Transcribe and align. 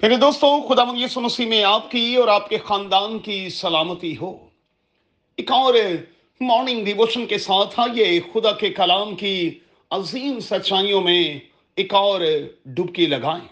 پھر 0.00 0.16
دوستو، 0.16 0.68
خدا 0.68 0.82
یسو 0.96 1.20
مسیح 1.20 1.46
میں 1.46 1.64
آپ 1.64 1.90
کی 1.90 2.16
اور 2.16 2.28
آپ 2.28 2.48
کے 2.48 2.58
خاندان 2.58 3.18
کی 3.18 3.48
سلامتی 3.48 4.16
ہو۔ 4.16 4.48
ایک 5.36 5.50
اور 5.50 5.74
مارننگ 6.40 6.84
ڈیووشن 6.84 7.26
کے 7.26 7.38
ساتھ 7.38 7.80
آئیے۔ 7.80 8.20
خدا 8.20 8.52
کے 8.52 8.70
کلام 8.70 9.16
کی 9.16 9.58
عظیم 9.90 10.40
سچائیوں 10.40 11.00
میں 11.00 11.40
ایک 11.76 11.94
اور 11.94 12.20
ڈبکی 12.64 13.06
لگائیں۔ 13.06 13.48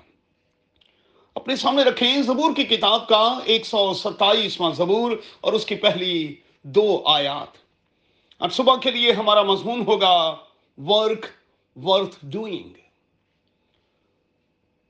اپنے 1.35 1.57
سامنے 1.57 1.83
رکھیں 1.83 2.23
زبور 2.23 2.55
کی 2.57 2.65
کتاب 2.65 3.09
کا 3.09 3.39
ایک 3.45 3.67
سو 3.67 3.95
ستائیسواں 3.95 4.73
زبور 4.73 5.13
اور 5.41 5.53
اس 5.53 5.67
کی 5.67 5.75
پہلی 5.75 6.35
دو 6.63 7.03
آیات۔ 7.05 7.57
اب 8.39 8.53
صبح 8.53 8.77
کے 8.77 8.91
لیے 8.91 9.13
ہمارا 9.13 9.43
مضمون 9.43 9.83
ہوگا 9.87 10.37
ورک 10.79 11.27
ورتھ 11.77 12.17
ڈوئنگ 12.23 12.69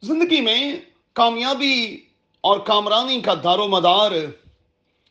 زندگی 0.02 0.40
میں 0.40 0.76
کامیابی 1.18 1.96
اور 2.40 2.60
کامرانی 2.60 3.20
کا 3.20 3.34
دار 3.44 3.58
و 3.58 3.68
مدار 3.68 4.12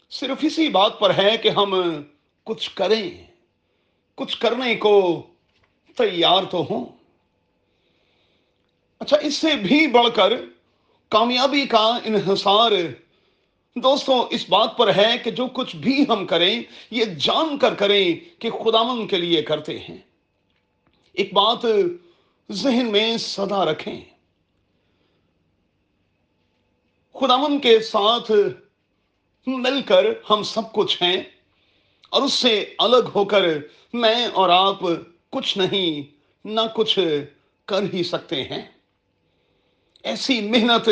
صرف 0.09 0.37
اسی 0.41 0.69
بات 0.69 0.99
پر 0.99 1.17
ہے 1.17 1.37
کہ 1.37 1.49
ہم 1.49 1.81
کچھ 2.43 2.71
کریں۔ 2.75 3.11
کچھ 4.15 4.39
کرنے 4.39 4.75
کو 4.75 5.23
تیار 5.97 6.43
تو 6.43 6.67
ہوں۔ 6.69 6.85
اچھا 8.99 9.17
اس 9.17 9.33
سے 9.33 9.55
بھی 9.55 9.87
بڑھ 9.87 10.07
کر 10.15 10.33
کامیابی 11.09 11.65
کا 11.65 11.99
انحصار 12.05 12.71
دوستوں 13.75 14.25
اس 14.29 14.49
بات 14.49 14.77
پر 14.77 14.95
ہے 14.95 15.17
کہ 15.23 15.31
جو 15.31 15.47
کچھ 15.47 15.75
بھی 15.75 16.05
ہم 16.09 16.27
کریں، 16.27 16.63
یہ 16.91 17.05
جان 17.05 17.57
کر 17.57 17.73
کریں 17.73 18.41
کہ 18.41 18.49
خداون 18.49 19.07
کے 19.07 19.17
لیے 19.17 19.41
کرتے 19.41 19.79
ہیں۔ 19.79 19.97
ایک 21.13 21.33
بات 21.33 21.65
ذہن 22.51 22.91
میں 22.91 23.17
صدا 23.17 23.65
رکھیں۔ 23.65 24.16
خداون 27.19 27.59
کے 27.59 27.79
ساتھ 27.79 28.31
مل 29.47 29.81
کر 29.81 30.05
ہم 30.29 30.43
سب 30.43 30.73
کچھ 30.73 31.03
ہیں 31.03 31.23
اور 32.09 32.21
اس 32.21 32.33
سے 32.33 32.75
الگ 32.77 33.09
ہو 33.15 33.25
کر 33.25 33.41
میں 33.93 34.25
اور 34.25 34.49
آپ 34.49 34.79
کچھ 35.29 35.57
نہیں، 35.57 36.15
نہ 36.45 36.61
کچھ 36.75 36.99
کر 37.65 37.79
ہی 37.93 38.03
سکتے 38.03 38.43
ہیں۔ 38.43 38.71
ایسی 40.03 40.41
محنت 40.41 40.89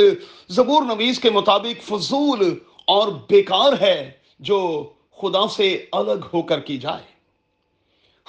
زبور 0.47 0.83
نویز 0.83 1.19
کے 1.19 1.29
مطابق 1.29 1.83
فضول 1.83 2.59
اور 2.85 3.07
بیکار 3.07 3.73
ہے 3.81 4.11
جو 4.39 4.89
خدا 5.17 5.47
سے 5.47 5.85
الگ 5.91 6.25
ہو 6.33 6.41
کر 6.41 6.59
کی 6.59 6.77
جائے۔ 6.77 7.03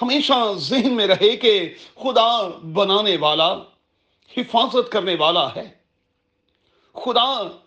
ہمیشہ 0.01 0.53
ذہن 0.57 0.93
میں 0.93 1.07
رہے 1.07 1.35
کہ 1.35 1.73
خدا 1.95 2.47
بنانے 2.73 3.17
والا، 3.17 3.53
حفاظت 4.37 4.91
کرنے 4.91 5.15
والا 5.19 5.55
ہے۔ 5.55 5.69
خدا 6.93 7.57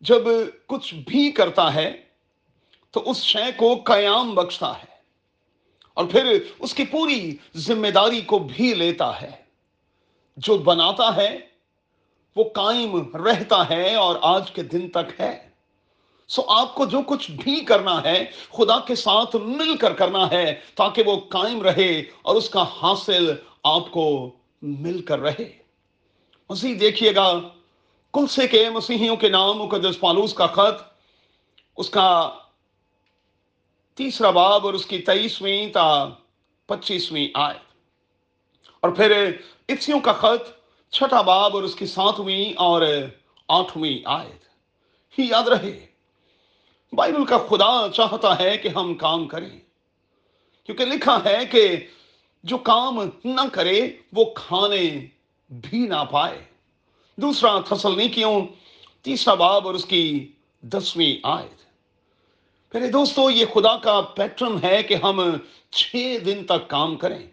جب 0.00 0.22
کچھ 0.66 0.94
بھی 0.94 1.30
کرتا 1.30 1.74
ہے 1.74 2.02
تو 2.90 3.10
اس 3.10 3.22
شے 3.22 3.52
کو 3.56 3.74
قیام 3.84 4.34
بخشتا 4.34 4.78
ہے 4.78 4.90
اور 5.94 6.04
پھر 6.04 6.38
اس 6.58 6.74
کی 6.74 6.84
پوری 6.84 7.36
ذمہ 7.56 7.86
داری 7.86 8.20
کو 8.20 8.38
بھی 8.38 8.74
لیتا 8.74 9.22
ہے۔ 9.22 9.30
جو 10.36 10.58
بناتا 10.58 11.16
ہے 11.16 11.38
وہ 12.36 12.44
قائم 12.44 13.16
رہتا 13.16 13.68
ہے 13.68 13.94
اور 13.94 14.16
آج 14.22 14.50
کے 14.50 14.62
دن 14.62 14.88
تک 14.88 15.20
ہے۔ 15.20 15.48
سو 16.28 16.42
آپ 16.46 16.74
کو 16.74 16.86
جو 16.86 16.98
کچھ 17.06 17.30
بھی 17.30 17.64
کرنا 17.64 18.02
ہے 18.02 18.24
خدا 18.52 18.80
کے 18.80 18.94
ساتھ 18.94 19.36
مل 19.36 19.76
کر 19.76 19.92
کرنا 19.92 20.30
ہے 20.30 20.60
تاکہ 20.74 21.02
وہ 21.06 21.16
قائم 21.28 21.62
رہے 21.62 22.02
اور 22.22 22.36
اس 22.36 22.50
کا 22.50 22.62
حاصل 22.62 23.32
آپ 23.64 23.90
کو 23.90 24.30
مل 24.62 25.02
کر 25.02 25.18
رہے۔ 25.18 25.58
مزید 26.50 26.80
دیکھیے 26.80 27.14
گا۔ 27.14 27.40
کل 28.12 28.26
سے 28.26 28.48
کے 28.48 28.70
مسیحیوں 28.70 29.16
کے 29.16 29.28
نام 29.28 29.58
مقدس 29.58 30.00
پالوس 30.00 30.34
کا 30.34 30.46
خط، 30.46 30.82
اس 31.76 31.90
کا 31.90 32.30
تیسرا 33.94 34.30
باب 34.30 34.66
اور 34.66 34.74
اس 34.74 34.86
کی 34.86 34.98
تیئیسویں 34.98 35.72
تا 35.72 36.08
پچیسویں 36.66 37.28
آئے 37.34 37.58
اور 38.80 38.90
پھر 38.90 39.36
افسیوں 39.68 40.00
کا 40.00 40.12
خط، 40.12 40.50
چھٹا 40.92 41.20
باب 41.20 41.56
اور 41.56 41.62
اس 41.62 41.74
کی 41.74 41.86
ساتویں 41.86 42.52
اور 42.56 42.82
آٹھویں 43.48 43.98
آیت۔ 44.04 44.48
ہی 45.18 45.28
یاد 45.28 45.48
رہے، 45.48 45.86
بائبل 46.92 47.24
کا 47.24 47.38
خدا 47.38 47.88
چاہتا 47.94 48.38
ہے 48.38 48.58
کہ 48.58 48.68
ہم 48.68 48.94
کام 48.94 49.26
کریں۔ 49.26 49.60
کیونکہ 50.64 50.84
لکھا 50.84 51.18
ہے 51.24 51.46
کہ 51.46 51.76
جو 52.42 52.58
کام 52.58 53.00
نہ 53.24 53.40
کرے، 53.52 53.80
وہ 54.12 54.24
کھانے 54.24 55.06
بھی 55.50 55.78
نہ 55.78 56.04
پائے۔ 56.10 56.49
دوسرا 57.22 57.60
تھسل 57.60 57.96
نہیں 57.96 58.08
کیوں؟ 58.08 58.46
تیسرا 59.02 59.34
باب 59.34 59.66
اور 59.66 59.74
اس 59.74 59.84
کی 59.84 60.32
دسویں 60.62 61.20
آیت۔ 61.22 61.60
پہلے 62.72 62.86
دوستو، 62.86 63.30
یہ 63.30 63.44
خدا 63.54 63.76
کا 63.76 64.00
پیٹرن 64.00 64.58
ہے 64.62 64.82
کہ 64.82 64.94
ہم 64.94 65.36
چھ 65.70 66.16
دن 66.26 66.44
تک 66.44 66.68
کام 66.68 66.96
کریں 66.96 67.26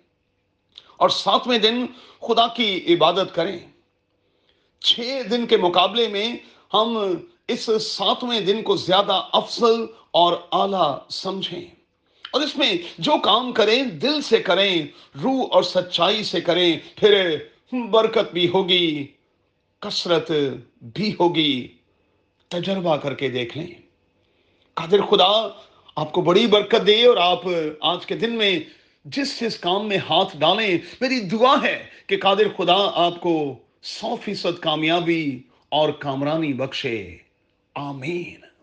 اور 0.97 1.09
ساتویں 1.09 1.57
دن 1.57 1.85
خدا 2.21 2.47
کی 2.47 2.95
عبادت 2.95 3.35
کریں۔ 3.35 3.59
چھ 4.79 5.21
دن 5.31 5.45
کے 5.45 5.57
مقابلے 5.57 6.07
میں 6.07 6.35
ہم 6.73 7.15
اس 7.47 7.69
ساتویں 7.81 8.39
دن 8.39 8.63
کو 8.63 8.75
زیادہ 8.75 9.27
افضل 9.31 9.85
اور 10.11 10.33
اعلی 10.51 10.99
سمجھیں۔ 11.09 11.65
اور 12.31 12.41
اس 12.41 12.57
میں 12.57 12.73
جو 12.97 13.13
کام 13.23 13.51
کریں، 13.51 13.83
دل 13.83 14.21
سے 14.21 14.37
کریں، 14.37 14.87
روح 15.23 15.47
اور 15.51 15.63
سچائی 15.63 16.23
سے 16.23 16.41
کریں، 16.41 16.79
پھر 16.95 17.37
برکت 17.91 18.33
بھی 18.33 18.47
ہوگی۔ 18.47 19.07
کثرت 19.81 20.31
بھی 20.81 21.13
ہوگی، 21.19 21.67
تجربہ 22.47 22.97
کر 22.97 23.13
کے 23.13 23.29
دیکھ 23.29 23.57
لیں۔ 23.57 23.67
قادر 24.73 25.01
خدا، 25.01 25.49
آپ 25.95 26.11
کو 26.11 26.21
بڑی 26.21 26.47
برکت 26.47 26.87
دے 26.87 27.05
اور 27.05 27.17
آپ 27.17 27.41
آج 27.79 28.05
کے 28.05 28.15
دن 28.15 28.33
میں 28.33 28.59
جس 29.05 29.41
جس 29.41 29.59
کام 29.59 29.87
میں 29.87 29.97
ہاتھ 29.97 30.37
ڈالیں، 30.37 30.77
میری 31.01 31.19
دعا 31.19 31.55
ہے 31.63 31.85
کہ 32.07 32.17
قادر 32.17 32.47
خدا 32.57 32.91
آپ 32.93 33.21
کو 33.21 33.55
سو 33.81 34.15
فیصد 34.15 34.59
کامیابی 34.59 35.39
اور 35.69 35.89
کامرانی 35.89 36.53
بخشے۔ 36.53 37.17
آمین۔ 37.75 38.56